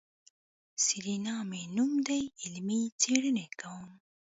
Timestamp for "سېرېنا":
0.83-1.35